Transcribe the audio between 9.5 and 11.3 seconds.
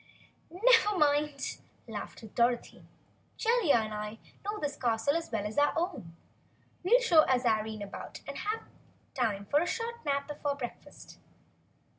a short nap before breakfast."